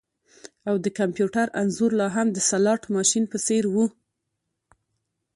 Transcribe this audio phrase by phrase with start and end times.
[0.69, 3.75] او د کمپیوټر انځور لاهم د سلاټ ماشین په څیر و